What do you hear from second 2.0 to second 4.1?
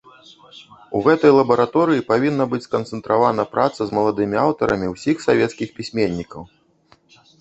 павінна быць сканцэнтравана праца з